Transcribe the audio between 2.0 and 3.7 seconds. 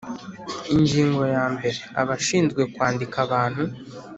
Abashinzwe kwandika abantu